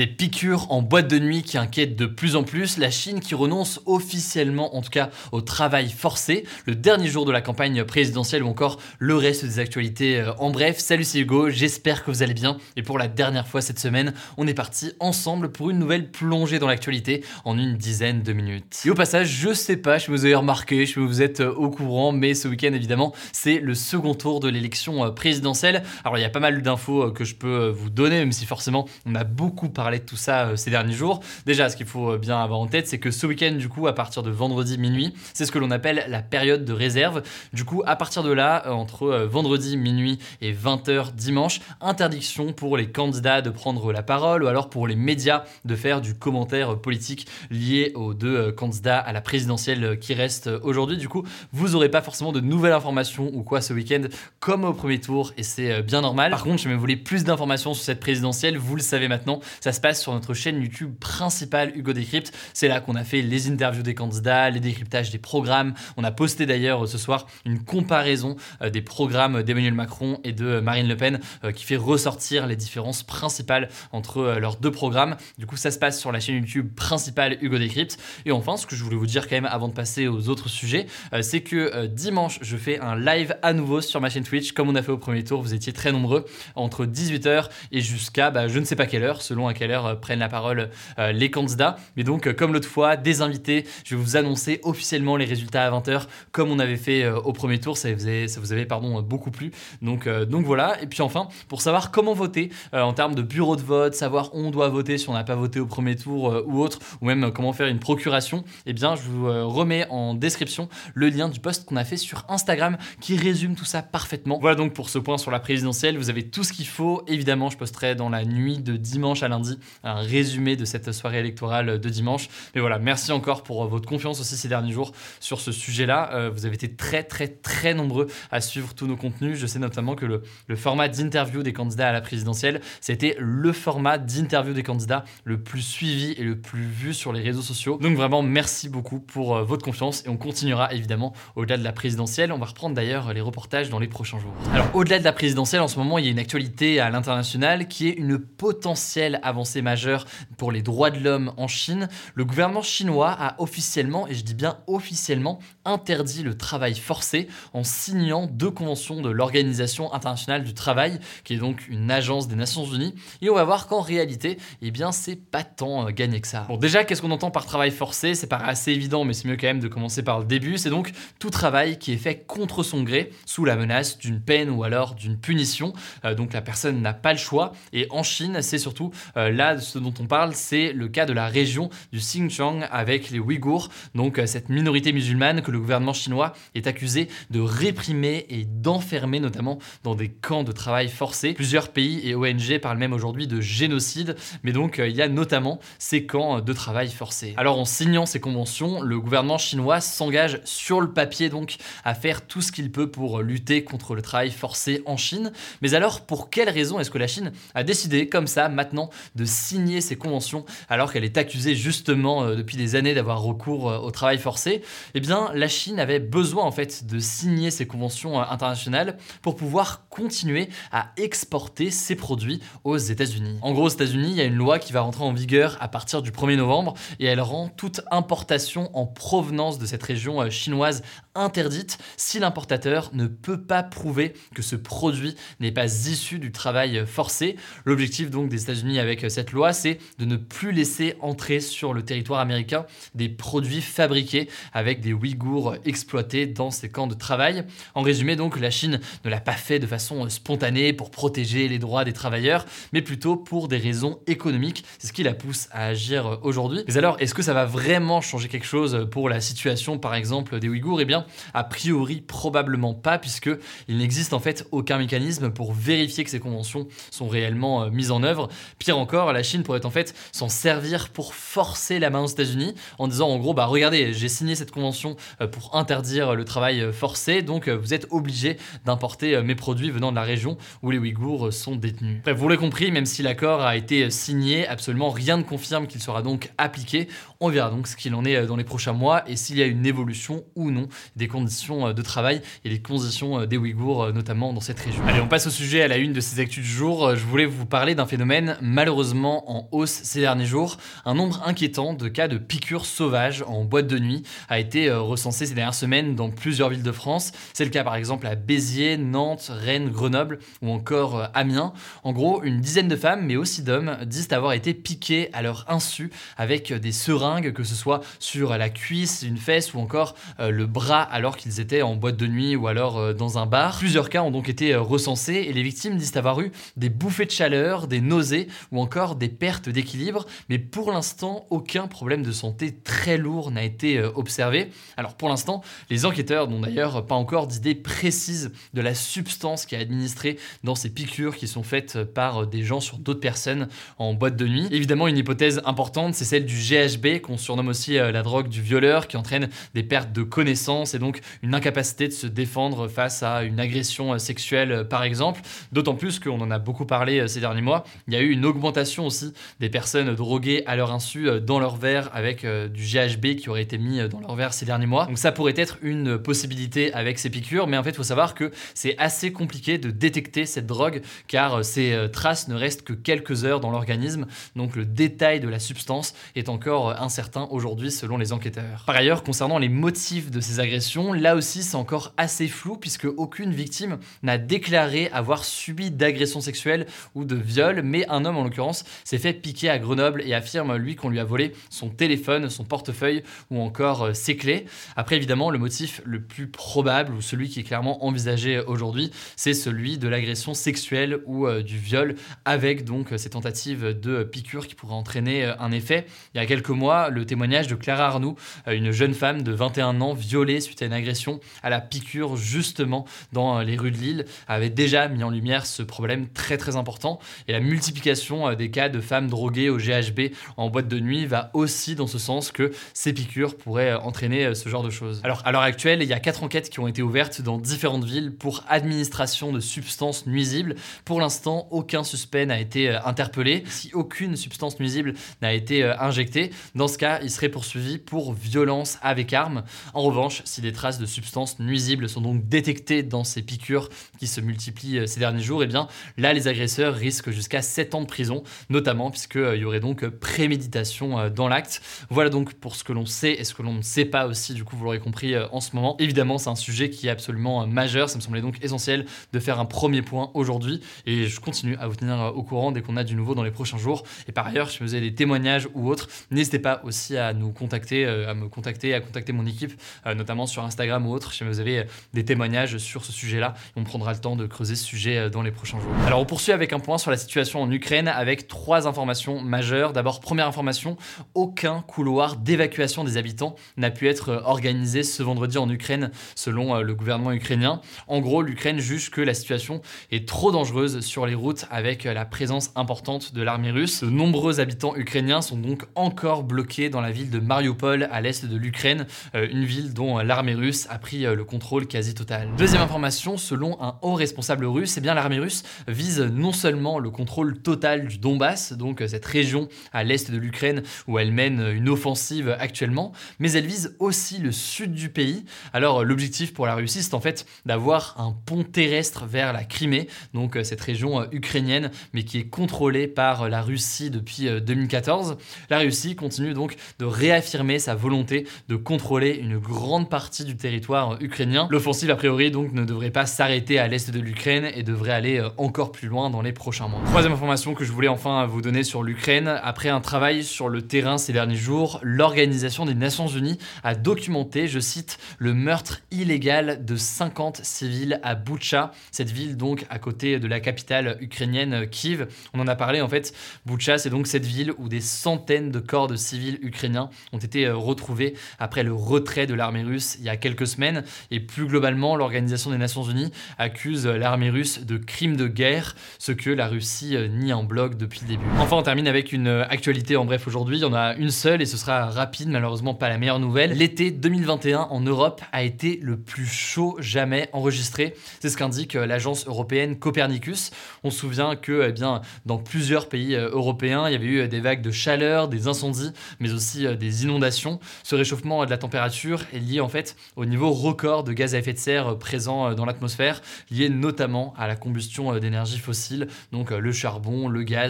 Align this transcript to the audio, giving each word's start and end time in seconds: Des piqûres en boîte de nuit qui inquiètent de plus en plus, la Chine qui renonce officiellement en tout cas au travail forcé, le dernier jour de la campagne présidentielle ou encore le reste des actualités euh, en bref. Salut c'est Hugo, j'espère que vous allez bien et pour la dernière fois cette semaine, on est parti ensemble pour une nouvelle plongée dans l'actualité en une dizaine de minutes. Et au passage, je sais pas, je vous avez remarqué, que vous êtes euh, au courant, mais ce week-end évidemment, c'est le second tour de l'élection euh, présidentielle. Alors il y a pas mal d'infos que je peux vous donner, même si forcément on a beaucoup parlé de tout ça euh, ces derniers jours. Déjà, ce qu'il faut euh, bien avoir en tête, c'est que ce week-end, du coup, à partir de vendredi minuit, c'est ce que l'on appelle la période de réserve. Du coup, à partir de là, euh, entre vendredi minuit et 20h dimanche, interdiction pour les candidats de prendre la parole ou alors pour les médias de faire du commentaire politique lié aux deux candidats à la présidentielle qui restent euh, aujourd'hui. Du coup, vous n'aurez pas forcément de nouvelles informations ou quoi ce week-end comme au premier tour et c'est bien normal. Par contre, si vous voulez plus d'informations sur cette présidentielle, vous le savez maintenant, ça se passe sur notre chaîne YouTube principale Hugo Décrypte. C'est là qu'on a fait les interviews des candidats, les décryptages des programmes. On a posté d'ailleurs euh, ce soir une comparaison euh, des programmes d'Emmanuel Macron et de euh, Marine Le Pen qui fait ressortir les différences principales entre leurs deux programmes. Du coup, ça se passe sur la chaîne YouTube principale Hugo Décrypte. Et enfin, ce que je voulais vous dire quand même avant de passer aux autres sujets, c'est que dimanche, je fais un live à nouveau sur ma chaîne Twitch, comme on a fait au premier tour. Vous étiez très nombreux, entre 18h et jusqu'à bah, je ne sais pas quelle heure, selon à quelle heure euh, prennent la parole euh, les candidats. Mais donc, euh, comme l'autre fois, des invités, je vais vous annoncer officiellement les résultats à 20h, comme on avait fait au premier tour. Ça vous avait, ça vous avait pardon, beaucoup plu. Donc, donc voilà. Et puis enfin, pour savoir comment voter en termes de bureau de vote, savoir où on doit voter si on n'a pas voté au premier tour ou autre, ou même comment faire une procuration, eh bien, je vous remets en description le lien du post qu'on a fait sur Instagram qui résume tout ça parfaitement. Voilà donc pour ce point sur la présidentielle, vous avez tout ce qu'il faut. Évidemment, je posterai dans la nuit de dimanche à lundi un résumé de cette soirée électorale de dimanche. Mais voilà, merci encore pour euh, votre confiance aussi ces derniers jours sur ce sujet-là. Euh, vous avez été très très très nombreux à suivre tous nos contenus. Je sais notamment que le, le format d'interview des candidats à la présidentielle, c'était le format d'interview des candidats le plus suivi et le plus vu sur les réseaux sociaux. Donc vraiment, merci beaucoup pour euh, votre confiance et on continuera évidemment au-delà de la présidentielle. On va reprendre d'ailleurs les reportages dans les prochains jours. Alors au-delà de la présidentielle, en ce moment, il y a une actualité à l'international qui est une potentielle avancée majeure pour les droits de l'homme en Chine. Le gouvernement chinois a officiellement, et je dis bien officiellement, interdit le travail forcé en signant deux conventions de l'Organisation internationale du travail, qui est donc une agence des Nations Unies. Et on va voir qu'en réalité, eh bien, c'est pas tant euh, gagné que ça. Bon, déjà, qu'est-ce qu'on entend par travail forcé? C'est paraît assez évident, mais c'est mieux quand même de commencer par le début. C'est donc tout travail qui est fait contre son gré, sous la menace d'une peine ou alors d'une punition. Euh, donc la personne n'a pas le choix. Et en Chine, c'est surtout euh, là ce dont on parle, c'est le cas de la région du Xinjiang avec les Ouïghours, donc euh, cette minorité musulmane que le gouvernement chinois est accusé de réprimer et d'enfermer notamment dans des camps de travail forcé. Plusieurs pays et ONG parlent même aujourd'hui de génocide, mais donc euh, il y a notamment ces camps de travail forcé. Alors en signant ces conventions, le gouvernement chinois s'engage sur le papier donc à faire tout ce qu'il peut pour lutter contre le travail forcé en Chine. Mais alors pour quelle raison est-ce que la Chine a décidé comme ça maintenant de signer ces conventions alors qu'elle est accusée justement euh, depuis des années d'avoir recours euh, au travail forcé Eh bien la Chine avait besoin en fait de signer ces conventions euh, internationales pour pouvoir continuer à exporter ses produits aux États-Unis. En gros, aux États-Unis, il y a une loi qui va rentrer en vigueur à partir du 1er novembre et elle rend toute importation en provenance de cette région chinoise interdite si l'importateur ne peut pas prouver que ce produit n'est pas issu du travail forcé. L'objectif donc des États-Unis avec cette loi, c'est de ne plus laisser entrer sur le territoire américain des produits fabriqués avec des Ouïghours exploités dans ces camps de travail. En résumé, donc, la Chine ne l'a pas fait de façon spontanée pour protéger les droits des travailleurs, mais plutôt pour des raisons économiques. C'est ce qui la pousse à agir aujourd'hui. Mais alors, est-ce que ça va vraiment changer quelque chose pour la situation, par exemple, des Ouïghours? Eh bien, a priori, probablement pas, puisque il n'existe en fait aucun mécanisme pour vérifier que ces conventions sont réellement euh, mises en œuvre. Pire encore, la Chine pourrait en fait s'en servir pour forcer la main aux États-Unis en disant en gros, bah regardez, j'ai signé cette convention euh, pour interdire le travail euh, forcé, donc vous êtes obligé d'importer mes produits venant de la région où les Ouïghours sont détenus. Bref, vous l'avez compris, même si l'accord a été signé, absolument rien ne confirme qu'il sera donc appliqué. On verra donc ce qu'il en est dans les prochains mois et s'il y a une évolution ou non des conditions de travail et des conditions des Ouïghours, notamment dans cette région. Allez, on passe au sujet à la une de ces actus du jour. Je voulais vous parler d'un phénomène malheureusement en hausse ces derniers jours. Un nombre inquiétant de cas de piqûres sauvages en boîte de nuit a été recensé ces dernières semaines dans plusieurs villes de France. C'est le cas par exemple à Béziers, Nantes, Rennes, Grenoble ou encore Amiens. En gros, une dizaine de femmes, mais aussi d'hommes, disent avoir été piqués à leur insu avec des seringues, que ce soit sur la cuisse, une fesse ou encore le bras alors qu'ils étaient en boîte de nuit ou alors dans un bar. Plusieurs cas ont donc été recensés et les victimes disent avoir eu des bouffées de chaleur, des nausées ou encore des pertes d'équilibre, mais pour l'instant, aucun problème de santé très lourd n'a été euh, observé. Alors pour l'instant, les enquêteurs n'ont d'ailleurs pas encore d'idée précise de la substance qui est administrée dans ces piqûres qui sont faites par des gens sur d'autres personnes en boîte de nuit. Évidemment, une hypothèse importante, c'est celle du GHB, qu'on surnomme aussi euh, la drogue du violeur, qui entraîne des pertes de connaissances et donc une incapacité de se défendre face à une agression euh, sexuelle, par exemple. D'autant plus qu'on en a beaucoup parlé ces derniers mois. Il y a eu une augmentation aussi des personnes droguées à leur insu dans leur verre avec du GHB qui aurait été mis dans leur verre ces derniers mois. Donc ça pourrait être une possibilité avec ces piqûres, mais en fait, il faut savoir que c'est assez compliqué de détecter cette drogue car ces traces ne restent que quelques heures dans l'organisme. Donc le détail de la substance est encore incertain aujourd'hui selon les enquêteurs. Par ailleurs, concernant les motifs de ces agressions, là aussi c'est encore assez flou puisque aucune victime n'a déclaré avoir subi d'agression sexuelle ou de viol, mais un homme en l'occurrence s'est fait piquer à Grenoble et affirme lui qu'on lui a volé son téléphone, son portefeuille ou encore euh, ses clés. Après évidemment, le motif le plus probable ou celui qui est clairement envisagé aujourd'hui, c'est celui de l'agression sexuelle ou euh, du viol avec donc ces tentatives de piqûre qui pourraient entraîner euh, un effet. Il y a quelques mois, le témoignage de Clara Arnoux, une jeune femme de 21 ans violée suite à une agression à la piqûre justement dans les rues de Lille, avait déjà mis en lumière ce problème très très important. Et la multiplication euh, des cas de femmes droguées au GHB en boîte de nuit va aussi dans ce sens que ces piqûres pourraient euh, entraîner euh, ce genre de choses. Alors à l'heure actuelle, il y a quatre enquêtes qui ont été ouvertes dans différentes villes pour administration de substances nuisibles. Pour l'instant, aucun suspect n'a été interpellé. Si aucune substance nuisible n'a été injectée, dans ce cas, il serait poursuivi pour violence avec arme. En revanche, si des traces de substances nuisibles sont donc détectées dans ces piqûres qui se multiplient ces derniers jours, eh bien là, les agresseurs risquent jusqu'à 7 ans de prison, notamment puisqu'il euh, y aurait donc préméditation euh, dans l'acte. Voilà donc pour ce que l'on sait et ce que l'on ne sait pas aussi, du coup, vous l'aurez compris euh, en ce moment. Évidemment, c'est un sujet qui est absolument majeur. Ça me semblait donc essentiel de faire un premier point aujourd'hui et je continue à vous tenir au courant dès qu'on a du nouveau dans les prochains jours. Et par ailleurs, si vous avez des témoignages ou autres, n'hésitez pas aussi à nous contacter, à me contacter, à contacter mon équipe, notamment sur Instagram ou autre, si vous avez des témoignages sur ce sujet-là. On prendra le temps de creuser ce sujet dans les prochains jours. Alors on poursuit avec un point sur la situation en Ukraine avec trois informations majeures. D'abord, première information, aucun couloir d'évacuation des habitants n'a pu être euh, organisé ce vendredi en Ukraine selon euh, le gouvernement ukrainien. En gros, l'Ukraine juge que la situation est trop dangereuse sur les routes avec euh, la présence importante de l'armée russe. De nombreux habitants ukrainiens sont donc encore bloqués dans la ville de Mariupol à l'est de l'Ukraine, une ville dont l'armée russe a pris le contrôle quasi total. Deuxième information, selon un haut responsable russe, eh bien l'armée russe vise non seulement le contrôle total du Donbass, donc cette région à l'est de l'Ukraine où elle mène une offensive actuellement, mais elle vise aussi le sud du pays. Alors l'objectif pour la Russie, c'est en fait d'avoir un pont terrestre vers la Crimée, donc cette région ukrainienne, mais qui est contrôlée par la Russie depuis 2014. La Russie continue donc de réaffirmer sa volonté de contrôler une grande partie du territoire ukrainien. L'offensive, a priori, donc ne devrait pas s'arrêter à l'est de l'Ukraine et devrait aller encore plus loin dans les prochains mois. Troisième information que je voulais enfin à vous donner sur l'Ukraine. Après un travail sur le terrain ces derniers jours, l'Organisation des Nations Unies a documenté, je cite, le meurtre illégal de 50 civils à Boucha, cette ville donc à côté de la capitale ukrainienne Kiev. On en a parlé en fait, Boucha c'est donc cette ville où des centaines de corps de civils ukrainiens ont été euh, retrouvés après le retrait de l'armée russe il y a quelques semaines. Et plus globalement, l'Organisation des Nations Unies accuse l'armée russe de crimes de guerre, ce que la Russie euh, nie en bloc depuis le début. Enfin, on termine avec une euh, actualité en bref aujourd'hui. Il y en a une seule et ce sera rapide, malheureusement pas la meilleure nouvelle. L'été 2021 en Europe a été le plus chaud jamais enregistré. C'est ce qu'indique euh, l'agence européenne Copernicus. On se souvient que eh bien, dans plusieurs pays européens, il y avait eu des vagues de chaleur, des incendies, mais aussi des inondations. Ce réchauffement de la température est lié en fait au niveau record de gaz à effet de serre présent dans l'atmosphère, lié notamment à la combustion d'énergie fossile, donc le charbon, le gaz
Des 0.00 0.06
piqûres 0.06 0.72
en 0.72 0.80
boîte 0.80 1.08
de 1.08 1.18
nuit 1.18 1.42
qui 1.42 1.58
inquiètent 1.58 1.94
de 1.94 2.06
plus 2.06 2.34
en 2.34 2.42
plus, 2.42 2.78
la 2.78 2.90
Chine 2.90 3.20
qui 3.20 3.34
renonce 3.34 3.82
officiellement 3.84 4.74
en 4.74 4.80
tout 4.80 4.88
cas 4.88 5.10
au 5.30 5.42
travail 5.42 5.90
forcé, 5.90 6.46
le 6.64 6.74
dernier 6.74 7.06
jour 7.06 7.26
de 7.26 7.32
la 7.32 7.42
campagne 7.42 7.84
présidentielle 7.84 8.42
ou 8.42 8.48
encore 8.48 8.80
le 8.98 9.14
reste 9.14 9.44
des 9.44 9.58
actualités 9.58 10.18
euh, 10.18 10.32
en 10.38 10.48
bref. 10.48 10.78
Salut 10.78 11.04
c'est 11.04 11.18
Hugo, 11.18 11.50
j'espère 11.50 12.02
que 12.02 12.10
vous 12.10 12.22
allez 12.22 12.32
bien 12.32 12.56
et 12.76 12.82
pour 12.82 12.96
la 12.96 13.08
dernière 13.08 13.46
fois 13.46 13.60
cette 13.60 13.78
semaine, 13.78 14.14
on 14.38 14.46
est 14.46 14.54
parti 14.54 14.90
ensemble 15.00 15.52
pour 15.52 15.68
une 15.68 15.78
nouvelle 15.78 16.10
plongée 16.10 16.58
dans 16.58 16.68
l'actualité 16.68 17.22
en 17.44 17.58
une 17.58 17.76
dizaine 17.76 18.22
de 18.22 18.32
minutes. 18.32 18.80
Et 18.86 18.88
au 18.88 18.94
passage, 18.94 19.28
je 19.28 19.52
sais 19.52 19.76
pas, 19.76 19.98
je 19.98 20.10
vous 20.10 20.24
avez 20.24 20.34
remarqué, 20.34 20.86
que 20.86 21.00
vous 21.00 21.20
êtes 21.20 21.40
euh, 21.40 21.52
au 21.52 21.68
courant, 21.68 22.12
mais 22.12 22.32
ce 22.32 22.48
week-end 22.48 22.72
évidemment, 22.72 23.12
c'est 23.32 23.58
le 23.58 23.74
second 23.74 24.14
tour 24.14 24.40
de 24.40 24.48
l'élection 24.48 25.04
euh, 25.04 25.10
présidentielle. 25.10 25.82
Alors 26.04 26.16
il 26.16 26.22
y 26.22 26.24
a 26.24 26.30
pas 26.30 26.40
mal 26.40 26.62
d'infos 26.62 27.12
que 27.12 27.24
je 27.24 27.34
peux 27.34 27.68
vous 27.68 27.90
donner, 27.90 28.20
même 28.20 28.32
si 28.32 28.46
forcément 28.46 28.88
on 29.04 29.14
a 29.14 29.24
beaucoup 29.24 29.68
parlé 29.68 29.89
de 29.98 30.04
tout 30.04 30.16
ça 30.16 30.46
euh, 30.46 30.56
ces 30.56 30.70
derniers 30.70 30.94
jours. 30.94 31.20
Déjà, 31.46 31.68
ce 31.68 31.76
qu'il 31.76 31.86
faut 31.86 32.12
euh, 32.12 32.18
bien 32.18 32.40
avoir 32.40 32.60
en 32.60 32.66
tête, 32.66 32.86
c'est 32.86 32.98
que 32.98 33.10
ce 33.10 33.26
week-end, 33.26 33.52
du 33.52 33.68
coup, 33.68 33.86
à 33.86 33.94
partir 33.94 34.22
de 34.22 34.30
vendredi 34.30 34.78
minuit, 34.78 35.14
c'est 35.34 35.44
ce 35.44 35.52
que 35.52 35.58
l'on 35.58 35.70
appelle 35.70 36.04
la 36.08 36.22
période 36.22 36.64
de 36.64 36.72
réserve. 36.72 37.22
Du 37.52 37.64
coup, 37.64 37.82
à 37.86 37.96
partir 37.96 38.22
de 38.22 38.32
là, 38.32 38.66
euh, 38.66 38.70
entre 38.70 39.26
vendredi 39.30 39.76
minuit 39.76 40.18
et 40.40 40.52
20h 40.52 41.12
dimanche, 41.12 41.60
interdiction 41.80 42.52
pour 42.52 42.76
les 42.76 42.90
candidats 42.90 43.42
de 43.42 43.50
prendre 43.50 43.92
la 43.92 44.02
parole 44.02 44.44
ou 44.44 44.46
alors 44.46 44.70
pour 44.70 44.86
les 44.86 44.96
médias 44.96 45.44
de 45.64 45.74
faire 45.74 46.00
du 46.00 46.14
commentaire 46.14 46.78
politique 46.78 47.26
lié 47.50 47.92
aux 47.94 48.14
deux 48.14 48.52
candidats 48.52 48.98
à 48.98 49.12
la 49.12 49.20
présidentielle 49.20 49.98
qui 49.98 50.14
restent 50.14 50.48
euh, 50.48 50.60
aujourd'hui. 50.62 50.96
Du 50.96 51.08
coup, 51.08 51.24
vous 51.52 51.70
n'aurez 51.70 51.88
pas 51.88 52.02
forcément 52.02 52.32
de 52.32 52.40
nouvelles 52.40 52.72
informations 52.72 53.30
ou 53.32 53.42
quoi 53.42 53.60
ce 53.60 53.72
week-end 53.72 54.02
comme 54.38 54.64
au 54.64 54.72
premier 54.72 55.00
tour 55.00 55.32
et 55.36 55.42
c'est 55.42 55.82
bien 55.82 56.00
normal. 56.00 56.30
Par 56.30 56.44
contre, 56.44 56.60
si 56.60 56.68
vous 56.68 56.78
voulez 56.78 56.96
plus 56.96 57.24
d'informations 57.24 57.74
sur 57.74 57.84
cette 57.84 58.00
présidentielle, 58.00 58.58
vous 58.58 58.76
le 58.76 58.82
savez 58.82 59.08
maintenant, 59.08 59.40
ça 59.60 59.69
se 59.72 59.80
passe 59.80 60.00
sur 60.00 60.12
notre 60.12 60.34
chaîne 60.34 60.60
YouTube 60.60 60.94
principale 60.98 61.72
Hugo 61.76 61.92
Décrypte. 61.92 62.32
C'est 62.54 62.68
là 62.68 62.80
qu'on 62.80 62.94
a 62.94 63.04
fait 63.04 63.22
les 63.22 63.50
interviews 63.50 63.82
des 63.82 63.94
candidats, 63.94 64.50
les 64.50 64.60
décryptages 64.60 65.10
des 65.10 65.18
programmes. 65.18 65.74
On 65.96 66.04
a 66.04 66.10
posté 66.10 66.46
d'ailleurs 66.46 66.84
euh, 66.84 66.86
ce 66.86 66.98
soir 66.98 67.26
une 67.44 67.62
comparaison 67.62 68.36
euh, 68.62 68.70
des 68.70 68.82
programmes 68.82 69.42
d'Emmanuel 69.42 69.74
Macron 69.74 70.20
et 70.24 70.32
de 70.32 70.46
euh, 70.46 70.60
Marine 70.60 70.88
Le 70.88 70.96
Pen 70.96 71.20
qui 71.54 71.64
fait 71.64 71.76
ressortir 71.76 72.46
les 72.46 72.56
différences 72.56 73.02
principales 73.02 73.68
entre 73.92 74.36
leurs 74.40 74.56
deux 74.56 74.70
programmes. 74.70 75.16
Du 75.38 75.46
coup, 75.46 75.56
ça 75.56 75.70
se 75.70 75.78
passe 75.78 75.98
sur 75.98 76.12
la 76.12 76.20
chaîne 76.20 76.36
YouTube 76.36 76.74
principale 76.74 77.38
Hugo 77.40 77.58
Décrypte. 77.58 77.98
Et 78.26 78.32
enfin, 78.32 78.56
ce 78.56 78.66
que 78.66 78.76
je 78.76 78.84
voulais 78.84 78.96
vous 78.96 79.06
dire 79.06 79.28
quand 79.28 79.36
même 79.36 79.46
avant 79.46 79.68
de 79.68 79.72
passer 79.72 80.06
aux 80.08 80.28
autres 80.28 80.48
sujets, 80.48 80.86
c'est 81.22 81.40
que 81.40 81.86
dimanche, 81.86 82.38
je 82.42 82.56
fais 82.56 82.78
un 82.80 82.96
live 82.96 83.36
à 83.42 83.52
nouveau 83.52 83.80
sur 83.80 84.00
ma 84.00 84.10
chaîne 84.10 84.24
Twitch, 84.24 84.52
comme 84.52 84.68
on 84.68 84.74
a 84.74 84.82
fait 84.82 84.92
au 84.92 84.98
premier 84.98 85.24
tour. 85.24 85.42
Vous 85.42 85.54
étiez 85.54 85.72
très 85.72 85.92
nombreux, 85.92 86.24
entre 86.54 86.86
18h 86.86 87.48
et 87.72 87.80
jusqu'à 87.80 88.30
bah, 88.30 88.48
je 88.48 88.58
ne 88.58 88.64
sais 88.64 88.76
pas 88.76 88.86
quelle 88.86 89.02
heure, 89.02 89.22
selon 89.22 89.48
à 89.48 89.54
quelle 89.60 89.72
heure 89.72 89.86
euh, 89.86 89.94
prennent 89.94 90.20
la 90.20 90.30
parole 90.30 90.70
euh, 90.98 91.12
les 91.12 91.30
candidats. 91.30 91.76
Mais 91.96 92.02
donc, 92.02 92.26
euh, 92.26 92.32
comme 92.32 92.54
l'autre 92.54 92.68
fois, 92.68 92.96
des 92.96 93.20
invités, 93.20 93.66
je 93.84 93.94
vais 93.94 94.00
vous 94.00 94.16
annoncer 94.16 94.58
officiellement 94.62 95.16
les 95.16 95.26
résultats 95.26 95.66
à 95.66 95.70
20h, 95.70 96.06
comme 96.32 96.50
on 96.50 96.58
avait 96.58 96.78
fait 96.78 97.06
au 97.08 97.32
premier 97.32 97.60
tour. 97.60 97.76
Ça 97.76 97.92
vous 97.92 98.06
avait, 98.06 98.26
ça 98.26 98.40
vous 98.40 98.52
avait 98.52 98.64
pardon, 98.64 99.02
beaucoup 99.02 99.30
plu. 99.30 99.50
Donc, 99.82 100.08
donc 100.08 100.46
voilà. 100.46 100.80
Et 100.82 100.86
puis 100.86 101.02
enfin, 101.02 101.28
pour 101.48 101.60
savoir 101.60 101.90
comment 101.90 102.14
voter 102.14 102.50
en 102.72 102.92
termes 102.92 103.14
de 103.14 103.22
bureau 103.22 103.56
de 103.56 103.60
vote, 103.60 103.94
savoir 103.94 104.34
où 104.34 104.38
on 104.38 104.50
doit 104.50 104.68
voter 104.68 104.96
si 104.96 105.08
on 105.08 105.12
n'a 105.12 105.24
pas 105.24 105.34
voté 105.34 105.60
au 105.60 105.66
premier 105.66 105.96
tour 105.96 106.42
ou 106.46 106.60
autre, 106.60 106.78
ou 107.00 107.06
même 107.06 107.30
comment 107.32 107.52
faire 107.52 107.66
une 107.66 107.78
procuration, 107.78 108.44
eh 108.66 108.72
bien, 108.72 108.96
je 108.96 109.02
vous 109.02 109.26
remets 109.48 109.86
en 109.90 110.14
description 110.14 110.68
le 110.94 111.10
lien 111.10 111.28
du 111.28 111.40
post 111.40 111.66
qu'on 111.66 111.76
a 111.76 111.84
fait 111.84 111.96
sur 111.96 112.24
Instagram 112.28 112.78
qui 113.00 113.16
résume 113.16 113.54
tout 113.54 113.64
ça 113.64 113.82
parfaitement. 113.82 114.38
Voilà 114.40 114.56
donc 114.56 114.72
pour 114.72 114.88
ce 114.88 114.98
point 114.98 115.18
sur 115.18 115.30
la 115.30 115.40
présidentielle, 115.40 115.98
vous 115.98 116.10
avez 116.10 116.28
tout 116.28 116.44
ce 116.44 116.52
qu'il 116.52 116.66
faut. 116.66 117.02
Évidemment, 117.06 117.50
je 117.50 117.58
posterai 117.58 117.94
dans 117.94 118.08
la 118.08 118.24
nuit 118.24 118.58
de 118.58 118.76
dimanche 118.76 119.22
à 119.22 119.28
lundi 119.28 119.49
un 119.84 119.94
résumé 119.94 120.56
de 120.56 120.64
cette 120.64 120.92
soirée 120.92 121.18
électorale 121.18 121.78
de 121.78 121.88
dimanche. 121.88 122.28
Mais 122.54 122.60
voilà, 122.60 122.78
merci 122.78 123.12
encore 123.12 123.42
pour 123.42 123.64
euh, 123.64 123.66
votre 123.66 123.88
confiance 123.88 124.20
aussi 124.20 124.36
ces 124.36 124.48
derniers 124.48 124.72
jours 124.72 124.92
sur 125.20 125.40
ce 125.40 125.52
sujet-là. 125.52 126.10
Euh, 126.12 126.30
vous 126.30 126.46
avez 126.46 126.54
été 126.54 126.74
très 126.74 127.02
très 127.02 127.28
très 127.28 127.74
nombreux 127.74 128.06
à 128.30 128.40
suivre 128.40 128.74
tous 128.74 128.86
nos 128.86 128.96
contenus. 128.96 129.38
Je 129.38 129.46
sais 129.46 129.58
notamment 129.58 129.94
que 129.94 130.06
le, 130.06 130.22
le 130.46 130.56
format 130.56 130.88
d'interview 130.88 131.42
des 131.42 131.52
candidats 131.52 131.88
à 131.88 131.92
la 131.92 132.00
présidentielle, 132.00 132.60
c'était 132.80 133.16
le 133.18 133.52
format 133.52 133.98
d'interview 133.98 134.52
des 134.52 134.62
candidats 134.62 135.04
le 135.24 135.42
plus 135.42 135.62
suivi 135.62 136.12
et 136.12 136.22
le 136.22 136.38
plus 136.38 136.66
vu 136.66 136.94
sur 136.94 137.12
les 137.12 137.22
réseaux 137.22 137.42
sociaux. 137.42 137.78
Donc 137.80 137.96
vraiment, 137.96 138.22
merci 138.22 138.68
beaucoup 138.68 139.00
pour 139.00 139.36
euh, 139.36 139.42
votre 139.42 139.64
confiance 139.64 140.04
et 140.06 140.08
on 140.08 140.16
continuera 140.16 140.72
évidemment 140.72 141.12
au-delà 141.36 141.56
de 141.56 141.64
la 141.64 141.72
présidentielle. 141.72 142.32
On 142.32 142.38
va 142.38 142.46
reprendre 142.46 142.74
d'ailleurs 142.74 143.12
les 143.12 143.20
reportages 143.20 143.70
dans 143.70 143.78
les 143.78 143.88
prochains 143.88 144.18
jours. 144.18 144.32
Alors 144.52 144.66
au-delà 144.74 144.98
de 144.98 145.04
la 145.04 145.12
présidentielle, 145.12 145.60
en 145.60 145.68
ce 145.68 145.78
moment, 145.78 145.98
il 145.98 146.04
y 146.04 146.08
a 146.08 146.10
une 146.10 146.18
actualité 146.18 146.80
à 146.80 146.90
l'international 146.90 147.68
qui 147.68 147.88
est 147.88 147.92
une 147.92 148.18
potentielle 148.18 149.20
avancée 149.22 149.39
majeure 149.62 150.06
pour 150.36 150.52
les 150.52 150.62
droits 150.62 150.90
de 150.90 150.98
l'homme 150.98 151.32
en 151.36 151.48
Chine. 151.48 151.88
Le 152.14 152.24
gouvernement 152.24 152.62
chinois 152.62 153.10
a 153.10 153.34
officiellement, 153.40 154.06
et 154.08 154.14
je 154.14 154.24
dis 154.24 154.34
bien 154.34 154.58
officiellement, 154.66 155.38
interdit 155.64 156.22
le 156.22 156.36
travail 156.36 156.74
forcé 156.74 157.28
en 157.52 157.64
signant 157.64 158.26
deux 158.26 158.50
conventions 158.50 159.00
de 159.00 159.10
l'Organisation 159.10 159.92
internationale 159.92 160.44
du 160.44 160.54
travail, 160.54 160.98
qui 161.24 161.34
est 161.34 161.38
donc 161.38 161.66
une 161.68 161.90
agence 161.90 162.28
des 162.28 162.36
Nations 162.36 162.64
Unies. 162.64 162.94
Et 163.22 163.30
on 163.30 163.34
va 163.34 163.44
voir 163.44 163.66
qu'en 163.66 163.80
réalité, 163.80 164.38
eh 164.62 164.70
bien, 164.70 164.92
c'est 164.92 165.16
pas 165.16 165.42
tant 165.42 165.86
euh, 165.86 165.90
gagné 165.90 166.20
que 166.20 166.28
ça. 166.28 166.46
Bon, 166.48 166.56
déjà, 166.56 166.84
qu'est-ce 166.84 167.02
qu'on 167.02 167.10
entend 167.10 167.30
par 167.30 167.46
travail 167.46 167.70
forcé? 167.70 168.14
C'est 168.14 168.26
paraît 168.26 168.48
assez 168.48 168.72
évident, 168.72 169.04
mais 169.04 169.12
c'est 169.12 169.28
mieux 169.28 169.36
quand 169.36 169.46
même 169.46 169.60
de 169.60 169.68
commencer 169.68 170.02
par 170.02 170.18
le 170.18 170.24
début. 170.24 170.58
C'est 170.58 170.70
donc 170.70 170.92
tout 171.18 171.30
travail 171.30 171.78
qui 171.78 171.92
est 171.92 171.96
fait 171.96 172.24
contre 172.26 172.62
son 172.62 172.82
gré, 172.82 173.10
sous 173.26 173.44
la 173.44 173.56
menace 173.56 173.98
d'une 173.98 174.20
peine 174.20 174.50
ou 174.50 174.64
alors 174.64 174.94
d'une 174.94 175.18
punition. 175.18 175.72
Euh, 176.04 176.14
donc 176.14 176.32
la 176.32 176.40
personne 176.40 176.80
n'a 176.80 176.94
pas 176.94 177.12
le 177.12 177.18
choix. 177.18 177.52
Et 177.72 177.86
en 177.90 178.02
Chine, 178.02 178.42
c'est 178.42 178.58
surtout 178.58 178.90
euh, 179.16 179.29
là 179.32 179.58
ce 179.58 179.78
dont 179.78 179.94
on 180.00 180.06
parle, 180.06 180.34
c'est 180.34 180.72
le 180.72 180.88
cas 180.88 181.06
de 181.06 181.12
la 181.12 181.26
région 181.26 181.70
du 181.92 181.98
Xinjiang 181.98 182.66
avec 182.70 183.10
les 183.10 183.18
Ouïghours, 183.18 183.68
donc 183.94 184.18
euh, 184.18 184.26
cette 184.26 184.48
minorité 184.48 184.92
musulmane 184.92 185.42
que 185.42 185.50
le 185.50 185.58
gouvernement 185.58 185.92
chinois 185.92 186.32
est 186.54 186.66
accusé 186.66 187.08
de 187.30 187.40
réprimer 187.40 188.26
et 188.28 188.44
d'enfermer 188.44 189.20
notamment 189.20 189.58
dans 189.82 189.94
des 189.94 190.08
camps 190.08 190.44
de 190.44 190.52
travail 190.52 190.88
forcé. 190.88 191.32
Plusieurs 191.32 191.68
pays 191.68 192.00
et 192.08 192.14
ONG 192.14 192.58
parlent 192.58 192.78
même 192.78 192.92
aujourd'hui 192.92 193.26
de 193.26 193.40
génocide, 193.40 194.16
mais 194.42 194.52
donc 194.52 194.78
euh, 194.78 194.88
il 194.88 194.96
y 194.96 195.02
a 195.02 195.08
notamment 195.08 195.60
ces 195.78 196.06
camps 196.06 196.40
de 196.40 196.52
travail 196.52 196.88
forcé. 196.90 197.34
Alors 197.36 197.58
en 197.58 197.64
signant 197.64 198.06
ces 198.06 198.20
conventions, 198.20 198.80
le 198.80 199.00
gouvernement 199.00 199.38
chinois 199.38 199.80
s'engage 199.80 200.40
sur 200.44 200.80
le 200.80 200.92
papier 200.92 201.28
donc 201.28 201.56
à 201.84 201.94
faire 201.94 202.26
tout 202.26 202.42
ce 202.42 202.52
qu'il 202.52 202.70
peut 202.70 202.90
pour 202.90 203.20
lutter 203.20 203.64
contre 203.64 203.94
le 203.94 204.02
travail 204.02 204.30
forcé 204.30 204.82
en 204.86 204.96
Chine. 204.96 205.32
Mais 205.62 205.74
alors 205.74 206.02
pour 206.02 206.30
quelle 206.30 206.48
raison 206.48 206.80
est-ce 206.80 206.90
que 206.90 206.98
la 206.98 207.06
Chine 207.06 207.32
a 207.54 207.62
décidé 207.62 208.08
comme 208.08 208.26
ça 208.26 208.48
maintenant 208.48 208.90
de 209.20 209.26
signer 209.26 209.82
ces 209.82 209.96
conventions 209.96 210.46
alors 210.70 210.92
qu'elle 210.92 211.04
est 211.04 211.18
accusée 211.18 211.54
justement 211.54 212.24
euh, 212.24 212.36
depuis 212.36 212.56
des 212.56 212.74
années 212.74 212.94
d'avoir 212.94 213.20
recours 213.20 213.70
euh, 213.70 213.78
au 213.78 213.90
travail 213.90 214.16
forcé 214.16 214.62
Eh 214.94 215.00
bien 215.00 215.30
la 215.34 215.46
Chine 215.46 215.78
avait 215.78 216.00
besoin 216.00 216.44
en 216.44 216.50
fait 216.50 216.86
de 216.86 216.98
signer 216.98 217.50
ces 217.50 217.66
conventions 217.66 218.18
euh, 218.18 218.24
internationales 218.30 218.96
pour 219.20 219.36
pouvoir 219.36 219.88
continuer 219.90 220.48
à 220.72 220.92
exporter 220.96 221.70
ses 221.70 221.96
produits 221.96 222.40
aux 222.64 222.78
États-Unis. 222.78 223.38
En 223.42 223.52
gros, 223.52 223.64
aux 223.64 223.68
États-Unis, 223.68 224.08
il 224.10 224.16
y 224.16 224.22
a 224.22 224.24
une 224.24 224.36
loi 224.36 224.58
qui 224.58 224.72
va 224.72 224.80
rentrer 224.80 225.04
en 225.04 225.12
vigueur 225.12 225.58
à 225.60 225.68
partir 225.68 226.00
du 226.00 226.12
1er 226.12 226.36
novembre 226.36 226.74
et 226.98 227.04
elle 227.04 227.20
rend 227.20 227.48
toute 227.48 227.82
importation 227.90 228.70
en 228.74 228.86
provenance 228.86 229.58
de 229.58 229.66
cette 229.66 229.82
région 229.82 230.30
chinoise 230.30 230.82
interdite 231.14 231.76
si 231.98 232.20
l'importateur 232.20 232.90
ne 232.94 233.06
peut 233.06 233.42
pas 233.42 233.62
prouver 233.62 234.14
que 234.34 234.42
ce 234.42 234.56
produit 234.56 235.14
n'est 235.40 235.52
pas 235.52 235.66
issu 235.66 236.18
du 236.18 236.32
travail 236.32 236.86
forcé. 236.86 237.36
L'objectif 237.66 238.10
donc 238.10 238.30
des 238.30 238.42
États-Unis 238.42 238.78
avec 238.78 239.09
cette 239.10 239.32
loi, 239.32 239.52
c'est 239.52 239.78
de 239.98 240.04
ne 240.04 240.16
plus 240.16 240.52
laisser 240.52 240.94
entrer 241.00 241.40
sur 241.40 241.74
le 241.74 241.82
territoire 241.82 242.20
américain 242.20 242.64
des 242.94 243.08
produits 243.08 243.60
fabriqués 243.60 244.28
avec 244.52 244.80
des 244.80 244.92
Ouïghours 244.92 245.56
exploités 245.64 246.26
dans 246.26 246.50
ces 246.50 246.70
camps 246.70 246.86
de 246.86 246.94
travail. 246.94 247.44
En 247.74 247.82
résumé, 247.82 248.16
donc, 248.16 248.38
la 248.40 248.50
Chine 248.50 248.80
ne 249.04 249.10
l'a 249.10 249.20
pas 249.20 249.32
fait 249.32 249.58
de 249.58 249.66
façon 249.66 250.08
spontanée 250.08 250.72
pour 250.72 250.90
protéger 250.90 251.48
les 251.48 251.58
droits 251.58 251.84
des 251.84 251.92
travailleurs, 251.92 252.46
mais 252.72 252.82
plutôt 252.82 253.16
pour 253.16 253.48
des 253.48 253.58
raisons 253.58 253.98
économiques. 254.06 254.64
C'est 254.78 254.88
ce 254.88 254.92
qui 254.92 255.02
la 255.02 255.14
pousse 255.14 255.48
à 255.52 255.66
agir 255.66 256.20
aujourd'hui. 256.22 256.62
Mais 256.68 256.76
alors, 256.76 256.96
est-ce 257.00 257.14
que 257.14 257.22
ça 257.22 257.34
va 257.34 257.44
vraiment 257.44 258.00
changer 258.00 258.28
quelque 258.28 258.46
chose 258.46 258.88
pour 258.90 259.08
la 259.08 259.20
situation, 259.20 259.78
par 259.78 259.94
exemple, 259.94 260.38
des 260.38 260.48
Ouïghours? 260.48 260.80
Eh 260.80 260.84
bien, 260.84 261.06
a 261.34 261.44
priori, 261.44 262.00
probablement 262.00 262.74
pas, 262.74 262.98
puisque 262.98 263.30
il 263.68 263.78
n'existe 263.78 264.12
en 264.12 264.20
fait 264.20 264.46
aucun 264.52 264.78
mécanisme 264.78 265.30
pour 265.30 265.52
vérifier 265.52 266.04
que 266.04 266.10
ces 266.10 266.20
conventions 266.20 266.68
sont 266.90 267.08
réellement 267.08 267.64
euh, 267.64 267.70
mises 267.70 267.90
en 267.90 268.02
œuvre. 268.02 268.28
Pire 268.58 268.78
encore, 268.78 268.99
la 269.12 269.22
Chine 269.22 269.42
pourrait 269.42 269.66
en 269.66 269.70
fait 269.70 269.94
s'en 270.12 270.28
servir 270.28 270.90
pour 270.90 271.14
forcer 271.14 271.78
la 271.78 271.90
main 271.90 272.00
aux 272.00 272.06
États-Unis 272.06 272.54
en 272.78 272.88
disant 272.88 273.08
en 273.08 273.18
gros, 273.18 273.34
bah 273.34 273.46
regardez, 273.46 273.92
j'ai 273.92 274.08
signé 274.08 274.34
cette 274.34 274.50
convention 274.50 274.96
euh, 275.20 275.26
pour 275.26 275.56
interdire 275.56 276.14
le 276.14 276.24
travail 276.24 276.60
euh, 276.60 276.72
forcé, 276.72 277.22
donc 277.22 277.48
vous 277.48 277.74
êtes 277.74 277.86
obligé 277.90 278.36
d'importer 278.64 279.20
mes 279.22 279.34
produits 279.34 279.70
venant 279.70 279.90
de 279.90 279.96
la 279.96 280.02
région 280.02 280.36
où 280.62 280.70
les 280.70 280.78
Ouïghours 280.78 281.32
sont 281.32 281.56
détenus. 281.56 282.00
Bref, 282.02 282.16
vous 282.16 282.28
l'avez 282.28 282.40
compris, 282.40 282.70
même 282.70 282.86
si 282.86 283.02
l'accord 283.02 283.42
a 283.42 283.56
été 283.56 283.90
signé, 283.90 284.46
absolument 284.46 284.90
rien 284.90 285.16
ne 285.16 285.22
confirme 285.22 285.66
qu'il 285.66 285.80
sera 285.80 286.02
donc 286.02 286.30
appliqué. 286.38 286.88
On 287.20 287.28
verra 287.28 287.50
donc 287.50 287.66
ce 287.66 287.76
qu'il 287.76 287.94
en 287.94 288.04
est 288.04 288.26
dans 288.26 288.36
les 288.36 288.44
prochains 288.44 288.72
mois 288.72 289.02
et 289.08 289.16
s'il 289.16 289.38
y 289.38 289.42
a 289.42 289.46
une 289.46 289.66
évolution 289.66 290.24
ou 290.36 290.50
non 290.50 290.68
des 290.96 291.08
conditions 291.08 291.72
de 291.72 291.82
travail 291.82 292.22
et 292.44 292.50
des 292.50 292.60
conditions 292.60 293.26
des 293.26 293.36
Ouïghours, 293.36 293.92
notamment 293.92 294.32
dans 294.32 294.40
cette 294.40 294.60
région. 294.60 294.82
Allez, 294.86 295.00
on 295.00 295.08
passe 295.08 295.26
au 295.26 295.30
sujet 295.30 295.62
à 295.62 295.68
la 295.68 295.76
une 295.76 295.92
de 295.92 296.00
ces 296.00 296.20
actus 296.20 296.44
du 296.44 296.50
jour. 296.50 296.94
Je 296.94 297.04
voulais 297.04 297.26
vous 297.26 297.46
parler 297.46 297.74
d'un 297.74 297.86
phénomène 297.86 298.36
malheureusement 298.40 298.79
en 298.82 299.48
hausse 299.52 299.80
ces 299.82 300.00
derniers 300.00 300.26
jours. 300.26 300.56
Un 300.84 300.94
nombre 300.94 301.22
inquiétant 301.26 301.74
de 301.74 301.88
cas 301.88 302.08
de 302.08 302.16
piqûres 302.18 302.64
sauvages 302.64 303.22
en 303.26 303.44
boîte 303.44 303.66
de 303.66 303.78
nuit 303.78 304.02
a 304.28 304.40
été 304.40 304.70
recensé 304.72 305.26
ces 305.26 305.34
dernières 305.34 305.54
semaines 305.54 305.94
dans 305.94 306.10
plusieurs 306.10 306.48
villes 306.48 306.62
de 306.62 306.72
France. 306.72 307.12
C'est 307.34 307.44
le 307.44 307.50
cas 307.50 307.62
par 307.62 307.74
exemple 307.74 308.06
à 308.06 308.14
Béziers, 308.14 308.78
Nantes, 308.78 309.30
Rennes, 309.30 309.70
Grenoble 309.70 310.18
ou 310.42 310.50
encore 310.50 311.08
Amiens. 311.14 311.52
En 311.84 311.92
gros, 311.92 312.22
une 312.22 312.40
dizaine 312.40 312.68
de 312.68 312.76
femmes, 312.76 313.04
mais 313.04 313.16
aussi 313.16 313.42
d'hommes, 313.42 313.76
disent 313.84 314.10
avoir 314.12 314.32
été 314.32 314.54
piqués 314.54 315.10
à 315.12 315.22
leur 315.22 315.44
insu 315.48 315.90
avec 316.16 316.52
des 316.52 316.72
seringues, 316.72 317.32
que 317.32 317.44
ce 317.44 317.54
soit 317.54 317.80
sur 317.98 318.36
la 318.36 318.48
cuisse, 318.48 319.02
une 319.02 319.18
fesse 319.18 319.52
ou 319.52 319.58
encore 319.60 319.94
le 320.18 320.46
bras 320.46 320.82
alors 320.82 321.16
qu'ils 321.16 321.40
étaient 321.40 321.62
en 321.62 321.76
boîte 321.76 321.96
de 321.96 322.06
nuit 322.06 322.34
ou 322.34 322.46
alors 322.46 322.94
dans 322.94 323.18
un 323.18 323.26
bar. 323.26 323.58
Plusieurs 323.58 323.90
cas 323.90 324.02
ont 324.02 324.10
donc 324.10 324.28
été 324.28 324.54
recensés 324.54 325.26
et 325.28 325.32
les 325.32 325.42
victimes 325.42 325.76
disent 325.76 325.96
avoir 325.96 326.20
eu 326.20 326.32
des 326.56 326.70
bouffées 326.70 327.04
de 327.04 327.10
chaleur, 327.10 327.66
des 327.66 327.80
nausées 327.80 328.28
ou 328.52 328.60
encore 328.60 328.69
des 328.96 329.08
pertes 329.08 329.48
d'équilibre, 329.48 330.06
mais 330.28 330.38
pour 330.38 330.70
l'instant, 330.70 331.26
aucun 331.30 331.66
problème 331.66 332.02
de 332.02 332.12
santé 332.12 332.54
très 332.54 332.96
lourd 332.96 333.30
n'a 333.30 333.42
été 333.42 333.78
euh, 333.78 333.90
observé. 333.94 334.50
Alors 334.76 334.94
pour 334.94 335.08
l'instant, 335.08 335.42
les 335.70 335.86
enquêteurs 335.86 336.28
n'ont 336.28 336.40
d'ailleurs 336.40 336.86
pas 336.86 336.94
encore 336.94 337.26
d'idée 337.26 337.54
précise 337.54 338.32
de 338.54 338.60
la 338.60 338.74
substance 338.74 339.44
qui 339.44 339.54
est 339.54 339.58
administrée 339.58 340.18
dans 340.44 340.54
ces 340.54 340.70
piqûres 340.70 341.16
qui 341.16 341.26
sont 341.26 341.42
faites 341.42 341.82
par 341.82 342.26
des 342.26 342.42
gens 342.42 342.60
sur 342.60 342.78
d'autres 342.78 343.00
personnes 343.00 343.48
en 343.78 343.92
boîte 343.92 344.16
de 344.16 344.26
nuit. 344.26 344.46
Évidemment, 344.50 344.86
une 344.86 344.96
hypothèse 344.96 345.42
importante, 345.44 345.94
c'est 345.94 346.04
celle 346.04 346.24
du 346.24 346.36
GHB, 346.36 347.00
qu'on 347.00 347.18
surnomme 347.18 347.48
aussi 347.48 347.76
euh, 347.76 347.90
la 347.90 348.02
drogue 348.02 348.28
du 348.28 348.40
violeur, 348.40 348.86
qui 348.86 348.96
entraîne 348.96 349.28
des 349.54 349.64
pertes 349.64 349.92
de 349.92 350.02
connaissances 350.02 350.74
et 350.74 350.78
donc 350.78 351.00
une 351.22 351.34
incapacité 351.34 351.88
de 351.88 351.92
se 351.92 352.06
défendre 352.06 352.68
face 352.68 353.02
à 353.02 353.24
une 353.24 353.40
agression 353.40 353.94
euh, 353.94 353.98
sexuelle, 353.98 354.66
par 354.68 354.84
exemple. 354.84 355.20
D'autant 355.50 355.74
plus 355.74 355.98
qu'on 355.98 356.20
en 356.20 356.30
a 356.30 356.38
beaucoup 356.38 356.66
parlé 356.66 357.08
ces 357.08 357.20
derniers 357.20 357.42
mois. 357.42 357.64
Il 357.88 357.94
y 357.94 357.96
a 357.96 358.00
eu 358.00 358.10
une 358.10 358.24
augmentation 358.24 358.59
aussi 358.86 359.12
des 359.40 359.48
personnes 359.48 359.94
droguées 359.94 360.42
à 360.46 360.56
leur 360.56 360.72
insu 360.72 361.08
dans 361.20 361.38
leur 361.38 361.56
verre 361.56 361.90
avec 361.92 362.24
du 362.24 362.62
GHB 362.62 363.16
qui 363.16 363.28
aurait 363.28 363.42
été 363.42 363.58
mis 363.58 363.88
dans 363.88 364.00
leur 364.00 364.14
verre 364.14 364.32
ces 364.32 364.46
derniers 364.46 364.66
mois. 364.66 364.86
Donc 364.86 364.98
ça 364.98 365.12
pourrait 365.12 365.34
être 365.36 365.58
une 365.62 365.98
possibilité 365.98 366.72
avec 366.72 366.98
ces 366.98 367.10
piqûres, 367.10 367.46
mais 367.46 367.56
en 367.56 367.62
fait, 367.62 367.70
il 367.70 367.76
faut 367.76 367.82
savoir 367.82 368.14
que 368.14 368.30
c'est 368.54 368.76
assez 368.78 369.12
compliqué 369.12 369.58
de 369.58 369.70
détecter 369.70 370.26
cette 370.26 370.46
drogue 370.46 370.82
car 371.08 371.44
ces 371.44 371.88
traces 371.92 372.28
ne 372.28 372.34
restent 372.34 372.62
que 372.62 372.72
quelques 372.72 373.24
heures 373.24 373.40
dans 373.40 373.50
l'organisme. 373.50 374.06
Donc 374.36 374.56
le 374.56 374.64
détail 374.64 375.20
de 375.20 375.28
la 375.28 375.38
substance 375.38 375.94
est 376.16 376.28
encore 376.28 376.80
incertain 376.80 377.28
aujourd'hui 377.30 377.70
selon 377.70 377.96
les 377.96 378.12
enquêteurs. 378.12 378.64
Par 378.66 378.76
ailleurs, 378.76 379.02
concernant 379.02 379.38
les 379.38 379.48
motifs 379.48 380.10
de 380.10 380.20
ces 380.20 380.40
agressions, 380.40 380.92
là 380.92 381.14
aussi 381.14 381.42
c'est 381.42 381.56
encore 381.56 381.92
assez 381.96 382.28
flou 382.28 382.56
puisque 382.56 382.86
aucune 382.96 383.32
victime 383.32 383.78
n'a 384.02 384.18
déclaré 384.18 384.90
avoir 384.92 385.24
subi 385.24 385.70
d'agression 385.70 386.20
sexuelle 386.20 386.66
ou 386.94 387.04
de 387.04 387.16
viol, 387.16 387.62
mais 387.62 387.88
un 387.88 388.04
homme 388.04 388.16
en 388.16 388.24
l'occurrence 388.24 388.49
s'est 388.52 388.98
fait 388.98 389.12
piquer 389.12 389.50
à 389.50 389.58
Grenoble 389.58 390.02
et 390.02 390.14
affirme 390.14 390.56
lui 390.56 390.76
qu'on 390.76 390.88
lui 390.88 391.00
a 391.00 391.04
volé 391.04 391.32
son 391.48 391.68
téléphone, 391.68 392.30
son 392.30 392.44
portefeuille 392.44 393.02
ou 393.30 393.40
encore 393.40 393.82
euh, 393.82 393.94
ses 393.94 394.16
clés. 394.16 394.46
Après 394.76 394.96
évidemment, 394.96 395.30
le 395.30 395.38
motif 395.38 395.80
le 395.84 396.02
plus 396.02 396.28
probable 396.28 396.94
ou 396.94 397.00
celui 397.00 397.28
qui 397.28 397.40
est 397.40 397.44
clairement 397.44 397.84
envisagé 397.84 398.40
aujourd'hui, 398.40 398.90
c'est 399.16 399.34
celui 399.34 399.78
de 399.78 399.88
l'agression 399.88 400.34
sexuelle 400.34 401.00
ou 401.06 401.26
euh, 401.26 401.42
du 401.42 401.58
viol 401.58 401.94
avec 402.24 402.64
donc 402.64 402.88
ces 402.96 403.10
tentatives 403.10 403.78
de 403.78 404.02
piqûre 404.04 404.46
qui 404.46 404.54
pourraient 404.54 404.74
entraîner 404.74 405.24
euh, 405.24 405.34
un 405.38 405.52
effet. 405.52 405.86
Il 406.14 406.18
y 406.18 406.20
a 406.20 406.26
quelques 406.26 406.50
mois, 406.50 406.90
le 406.90 407.06
témoignage 407.06 407.46
de 407.46 407.54
Clara 407.54 407.86
Arnoux, 407.86 408.16
une 408.46 408.70
jeune 408.70 408.94
femme 408.94 409.22
de 409.22 409.32
21 409.32 409.80
ans 409.80 409.94
violée 409.94 410.40
suite 410.40 410.62
à 410.62 410.66
une 410.66 410.72
agression 410.72 411.20
à 411.42 411.50
la 411.50 411.60
piqûre 411.60 412.16
justement 412.16 412.84
dans 413.12 413.40
les 413.40 413.56
rues 413.56 413.70
de 413.70 413.76
Lille, 413.76 414.04
avait 414.28 414.50
déjà 414.50 414.88
mis 414.88 415.02
en 415.02 415.10
lumière 415.10 415.46
ce 415.46 415.62
problème 415.62 416.08
très 416.08 416.36
très 416.36 416.56
important. 416.56 416.98
Et 417.28 417.32
la 417.32 417.40
multiplication 417.40 418.28
euh, 418.28 418.34
des 418.40 418.50
cas 418.50 418.68
de 418.68 418.80
femmes 418.80 419.08
droguées 419.08 419.50
au 419.50 419.58
GHB 419.58 420.12
en 420.36 420.48
boîte 420.48 420.66
de 420.66 420.80
nuit 420.80 421.06
va 421.06 421.30
aussi 421.34 421.74
dans 421.74 421.86
ce 421.86 421.98
sens 421.98 422.32
que 422.32 422.50
ces 422.72 422.92
piqûres 422.92 423.36
pourraient 423.36 423.72
euh, 423.72 423.78
entraîner 423.80 424.24
euh, 424.24 424.34
ce 424.34 424.48
genre 424.48 424.62
de 424.62 424.70
choses. 424.70 425.00
Alors 425.04 425.22
à 425.26 425.32
l'heure 425.32 425.42
actuelle, 425.42 425.82
il 425.82 425.88
y 425.88 425.92
a 425.92 426.00
quatre 426.00 426.22
enquêtes 426.22 426.48
qui 426.48 426.58
ont 426.58 426.66
été 426.66 426.82
ouvertes 426.82 427.20
dans 427.20 427.38
différentes 427.38 427.84
villes 427.84 428.12
pour 428.12 428.44
administration 428.48 429.32
de 429.32 429.40
substances 429.40 430.06
nuisibles. 430.06 430.54
Pour 430.84 431.00
l'instant, 431.00 431.48
aucun 431.50 431.84
suspect 431.84 432.24
n'a 432.24 432.40
été 432.40 432.70
interpellé. 432.70 433.44
Si 433.46 433.70
aucune 433.74 434.16
substance 434.16 434.58
nuisible 434.58 434.94
n'a 435.20 435.34
été 435.34 435.62
injectée, 435.62 436.30
dans 436.54 436.68
ce 436.68 436.78
cas, 436.78 437.00
il 437.02 437.10
serait 437.10 437.28
poursuivi 437.28 437.78
pour 437.78 438.14
violence 438.14 438.78
avec 438.82 439.12
arme. 439.12 439.44
En 439.74 439.82
revanche, 439.82 440.22
si 440.24 440.40
des 440.40 440.52
traces 440.52 440.78
de 440.78 440.86
substances 440.86 441.38
nuisibles 441.38 441.88
sont 441.88 442.00
donc 442.00 442.26
détectées 442.26 442.82
dans 442.82 443.04
ces 443.04 443.22
piqûres 443.22 443.68
qui 443.98 444.06
se 444.06 444.20
multiplient 444.20 444.88
ces 444.88 445.00
derniers 445.00 445.22
jours, 445.22 445.42
eh 445.42 445.46
bien 445.46 445.68
là, 445.98 446.12
les 446.12 446.26
agresseurs 446.26 446.74
risquent 446.74 447.10
jusqu'à 447.10 447.42
7 447.42 447.74
ans 447.74 447.82
de 447.82 447.86
prison, 447.86 448.22
notamment 448.48 448.90
puisqu'il 448.90 449.20
euh, 449.20 449.36
y 449.36 449.44
aurait 449.44 449.60
donc 449.60 449.86
préméditation 449.86 450.98
euh, 450.98 451.10
dans 451.10 451.28
l'acte. 451.28 451.62
Voilà 451.90 452.10
donc 452.10 452.34
pour 452.34 452.56
ce 452.56 452.64
que 452.64 452.72
l'on 452.72 452.86
sait 452.86 453.12
et 453.12 453.24
ce 453.24 453.34
que 453.34 453.42
l'on 453.42 453.54
ne 453.54 453.62
sait 453.62 453.84
pas 453.84 454.06
aussi, 454.06 454.34
du 454.34 454.44
coup, 454.44 454.56
vous 454.56 454.64
l'aurez 454.64 454.78
compris 454.78 455.14
euh, 455.14 455.26
en 455.32 455.40
ce 455.40 455.54
moment. 455.54 455.76
Évidemment, 455.78 456.18
c'est 456.18 456.30
un 456.30 456.36
sujet 456.36 456.70
qui 456.70 456.88
est 456.88 456.90
absolument 456.90 457.46
majeur. 457.46 457.88
Ça 457.88 457.96
me 457.96 458.00
semblait 458.00 458.20
donc 458.20 458.42
essentiel 458.42 458.86
de 459.12 459.18
faire 459.18 459.40
un 459.40 459.44
premier 459.44 459.82
point 459.82 460.10
aujourd'hui 460.14 460.60
et 460.86 461.06
je 461.06 461.20
continue 461.20 461.56
à 461.56 461.66
vous 461.66 461.76
tenir 461.76 462.12
au 462.14 462.22
courant 462.22 462.52
dès 462.52 462.62
qu'on 462.62 462.76
a 462.76 462.84
du 462.84 462.94
nouveau 462.94 463.14
dans 463.14 463.22
les 463.22 463.30
prochains 463.30 463.58
jours. 463.58 463.84
Et 464.08 464.12
par 464.12 464.26
ailleurs, 464.26 464.50
si 464.50 464.60
vous 464.60 464.74
avez 464.74 464.90
des 464.90 464.94
témoignages 464.94 465.48
ou 465.54 465.68
autres, 465.68 465.88
n'hésitez 466.10 466.38
pas 466.38 466.60
aussi 466.64 466.96
à 466.96 467.12
nous 467.12 467.30
contacter, 467.32 467.86
à 467.86 468.14
me 468.14 468.28
contacter, 468.28 468.74
à 468.74 468.80
contacter 468.80 469.12
mon 469.12 469.26
équipe, 469.26 469.52
notamment 469.86 470.26
sur 470.26 470.44
Instagram 470.44 470.86
ou 470.86 470.92
autre, 470.92 471.12
si 471.12 471.24
vous 471.24 471.40
avez 471.40 471.64
des 471.94 472.04
témoignages 472.04 472.58
sur 472.58 472.84
ce 472.84 472.92
sujet-là. 472.92 473.34
On 473.56 473.64
prendra 473.64 473.92
le 473.92 473.98
temps 473.98 474.16
de 474.16 474.26
creuser 474.26 474.56
ce 474.56 474.64
sujet 474.64 475.10
dans 475.10 475.22
les 475.22 475.30
prochains 475.30 475.60
jours. 475.60 475.72
Alors 475.86 476.00
on 476.00 476.06
poursuit 476.06 476.32
avec 476.32 476.52
un 476.52 476.60
point 476.60 476.78
sur 476.78 476.90
la 476.90 476.96
situation 476.96 477.42
en 477.42 477.50
Ukraine 477.50 477.88
avec 477.88 478.19
trois 478.26 478.66
informations 478.66 479.20
majeures. 479.20 479.72
D'abord, 479.72 480.00
première 480.00 480.26
information, 480.26 480.76
aucun 481.14 481.62
couloir 481.62 482.16
d'évacuation 482.16 482.84
des 482.84 482.96
habitants 482.96 483.34
n'a 483.56 483.70
pu 483.70 483.88
être 483.88 484.10
euh, 484.10 484.20
organisé 484.24 484.82
ce 484.82 485.02
vendredi 485.02 485.38
en 485.38 485.48
Ukraine 485.48 485.90
selon 486.14 486.54
euh, 486.54 486.62
le 486.62 486.74
gouvernement 486.74 487.12
ukrainien. 487.12 487.60
En 487.88 488.00
gros, 488.00 488.22
l'Ukraine 488.22 488.58
juge 488.58 488.90
que 488.90 489.00
la 489.00 489.14
situation 489.14 489.60
est 489.90 490.06
trop 490.06 490.32
dangereuse 490.32 490.80
sur 490.80 491.06
les 491.06 491.14
routes 491.14 491.46
avec 491.50 491.86
euh, 491.86 491.94
la 491.94 492.04
présence 492.04 492.50
importante 492.56 493.14
de 493.14 493.22
l'armée 493.22 493.50
russe. 493.50 493.82
De 493.82 493.90
nombreux 493.90 494.40
habitants 494.40 494.76
ukrainiens 494.76 495.22
sont 495.22 495.36
donc 495.36 495.64
encore 495.74 496.24
bloqués 496.24 496.70
dans 496.70 496.80
la 496.80 496.90
ville 496.90 497.10
de 497.10 497.18
Mariupol 497.18 497.88
à 497.90 498.00
l'est 498.00 498.24
de 498.24 498.36
l'Ukraine, 498.36 498.86
une 499.14 499.44
ville 499.44 499.72
dont 499.74 499.98
l'armée 499.98 500.34
russe 500.34 500.66
a 500.70 500.78
pris 500.78 501.02
le 501.02 501.24
contrôle 501.24 501.66
quasi 501.66 501.94
total. 501.94 502.28
Deuxième 502.36 502.62
information, 502.62 503.16
selon 503.16 503.60
un 503.60 503.76
haut 503.82 503.94
responsable 503.94 504.44
russe, 504.46 504.76
eh 504.76 504.80
bien 504.80 504.94
l'armée 504.94 505.18
russe 505.18 505.42
vise 505.68 506.00
non 506.00 506.32
seulement 506.32 506.78
le 506.78 506.90
contrôle 506.90 507.38
total 507.38 507.86
du 507.86 507.98
Donbass, 507.98 508.09
donc 508.52 508.82
cette 508.86 509.04
région 509.04 509.48
à 509.72 509.84
l'est 509.84 510.10
de 510.10 510.16
l'Ukraine 510.16 510.62
où 510.86 510.98
elle 510.98 511.12
mène 511.12 511.40
une 511.54 511.68
offensive 511.68 512.36
actuellement, 512.38 512.92
mais 513.18 513.32
elle 513.32 513.46
vise 513.46 513.76
aussi 513.78 514.18
le 514.18 514.32
sud 514.32 514.72
du 514.72 514.88
pays. 514.88 515.24
Alors 515.52 515.84
l'objectif 515.84 516.32
pour 516.32 516.46
la 516.46 516.54
Russie, 516.54 516.82
c'est 516.82 516.94
en 516.94 517.00
fait 517.00 517.26
d'avoir 517.46 517.94
un 517.98 518.14
pont 518.26 518.44
terrestre 518.44 519.04
vers 519.06 519.32
la 519.32 519.44
Crimée, 519.44 519.88
donc 520.14 520.38
cette 520.42 520.60
région 520.60 521.10
ukrainienne, 521.12 521.70
mais 521.92 522.04
qui 522.04 522.18
est 522.18 522.28
contrôlée 522.28 522.88
par 522.88 523.28
la 523.28 523.42
Russie 523.42 523.90
depuis 523.90 524.28
2014. 524.40 525.16
La 525.48 525.58
Russie 525.58 525.96
continue 525.96 526.34
donc 526.34 526.56
de 526.78 526.84
réaffirmer 526.84 527.58
sa 527.58 527.74
volonté 527.74 528.26
de 528.48 528.56
contrôler 528.56 529.10
une 529.10 529.38
grande 529.38 529.88
partie 529.88 530.24
du 530.24 530.36
territoire 530.36 530.96
ukrainien. 531.00 531.48
L'offensive, 531.50 531.90
a 531.90 531.96
priori, 531.96 532.30
donc 532.30 532.52
ne 532.52 532.64
devrait 532.64 532.90
pas 532.90 533.06
s'arrêter 533.06 533.58
à 533.58 533.68
l'est 533.68 533.90
de 533.90 534.00
l'Ukraine 534.00 534.50
et 534.54 534.62
devrait 534.62 534.92
aller 534.92 535.22
encore 535.36 535.72
plus 535.72 535.88
loin 535.88 536.10
dans 536.10 536.22
les 536.22 536.32
prochains 536.32 536.68
mois. 536.68 536.80
Troisième 536.86 537.12
information 537.12 537.54
que 537.54 537.64
je 537.64 537.72
voulais 537.72 537.88
enfin 538.00 538.20
à 538.20 538.24
vous 538.24 538.40
donner 538.40 538.62
sur 538.62 538.82
l'Ukraine. 538.82 539.28
Après 539.28 539.68
un 539.68 539.82
travail 539.82 540.24
sur 540.24 540.48
le 540.48 540.62
terrain 540.62 540.96
ces 540.96 541.12
derniers 541.12 541.36
jours, 541.36 541.80
l'Organisation 541.82 542.64
des 542.64 542.74
Nations 542.74 543.08
Unies 543.08 543.36
a 543.62 543.74
documenté, 543.74 544.48
je 544.48 544.58
cite, 544.58 544.96
le 545.18 545.34
meurtre 545.34 545.82
illégal 545.90 546.64
de 546.64 546.76
50 546.76 547.44
civils 547.44 548.00
à 548.02 548.14
Boucha, 548.14 548.72
cette 548.90 549.10
ville 549.10 549.36
donc 549.36 549.66
à 549.68 549.78
côté 549.78 550.18
de 550.18 550.26
la 550.26 550.40
capitale 550.40 550.96
ukrainienne 551.02 551.68
Kiev. 551.68 552.08
On 552.32 552.40
en 552.40 552.46
a 552.46 552.56
parlé 552.56 552.80
en 552.80 552.88
fait, 552.88 553.12
Boucha 553.44 553.76
c'est 553.76 553.90
donc 553.90 554.06
cette 554.06 554.24
ville 554.24 554.54
où 554.56 554.70
des 554.70 554.80
centaines 554.80 555.50
de 555.50 555.60
corps 555.60 555.86
de 555.86 555.96
civils 555.96 556.38
ukrainiens 556.40 556.88
ont 557.12 557.18
été 557.18 557.44
euh, 557.44 557.54
retrouvés 557.54 558.14
après 558.38 558.62
le 558.62 558.72
retrait 558.72 559.26
de 559.26 559.34
l'armée 559.34 559.62
russe 559.62 559.98
il 559.98 560.06
y 560.06 560.08
a 560.08 560.16
quelques 560.16 560.46
semaines. 560.46 560.84
Et 561.10 561.20
plus 561.20 561.44
globalement, 561.44 561.96
l'Organisation 561.96 562.50
des 562.50 562.56
Nations 562.56 562.84
Unies 562.84 563.12
accuse 563.36 563.86
l'armée 563.86 564.30
russe 564.30 564.60
de 564.60 564.78
crimes 564.78 565.18
de 565.18 565.26
guerre, 565.26 565.76
ce 565.98 566.12
que 566.12 566.30
la 566.30 566.48
Russie 566.48 566.96
euh, 566.96 567.06
nie 567.06 567.34
en 567.34 567.44
bloc 567.44 567.76
depuis 567.80 568.00
le 568.02 568.08
début. 568.08 568.24
Enfin, 568.38 568.56
on 568.56 568.62
termine 568.62 568.86
avec 568.86 569.12
une 569.12 569.26
euh, 569.26 569.44
actualité 569.48 569.96
en 569.96 570.04
bref 570.04 570.26
aujourd'hui. 570.26 570.58
Il 570.58 570.62
y 570.62 570.64
en 570.64 570.74
a 570.74 570.94
une 570.94 571.10
seule 571.10 571.42
et 571.42 571.46
ce 571.46 571.56
sera 571.56 571.86
rapide, 571.86 572.28
malheureusement 572.28 572.74
pas 572.74 572.88
la 572.88 572.98
meilleure 572.98 573.18
nouvelle. 573.18 573.52
L'été 573.52 573.90
2021 573.90 574.68
en 574.70 574.80
Europe 574.80 575.22
a 575.32 575.42
été 575.42 575.80
le 575.82 575.98
plus 575.98 576.26
chaud 576.26 576.76
jamais 576.78 577.28
enregistré. 577.32 577.94
C'est 578.20 578.28
ce 578.28 578.36
qu'indique 578.36 578.76
euh, 578.76 578.86
l'agence 578.86 579.26
européenne 579.26 579.78
Copernicus. 579.78 580.50
On 580.84 580.90
se 580.90 580.98
souvient 580.98 581.34
que 581.34 581.66
eh 581.68 581.72
bien, 581.72 582.02
dans 582.26 582.38
plusieurs 582.38 582.88
pays 582.88 583.14
européens, 583.14 583.88
il 583.88 583.92
y 583.92 583.96
avait 583.96 584.06
eu 584.06 584.28
des 584.28 584.40
vagues 584.40 584.62
de 584.62 584.70
chaleur, 584.70 585.28
des 585.28 585.48
incendies, 585.48 585.92
mais 586.20 586.32
aussi 586.32 586.66
des 586.76 587.04
inondations. 587.04 587.58
Ce 587.82 587.94
réchauffement 587.94 588.44
de 588.44 588.50
la 588.50 588.58
température 588.58 589.22
est 589.32 589.38
lié 589.38 589.60
en 589.60 589.68
fait 589.68 589.96
au 590.16 590.26
niveau 590.26 590.52
record 590.52 591.04
de 591.04 591.12
gaz 591.12 591.34
à 591.34 591.38
effet 591.38 591.54
de 591.54 591.58
serre 591.58 591.98
présent 591.98 592.54
dans 592.54 592.66
l'atmosphère, 592.66 593.22
lié 593.50 593.68
notamment 593.68 594.34
à 594.36 594.46
la 594.46 594.56
combustion 594.56 595.18
d'énergie 595.18 595.58
fossile, 595.58 596.08
donc 596.32 596.50
le 596.50 596.72
charbon, 596.72 597.28
le 597.28 597.42
gaz 597.42 597.69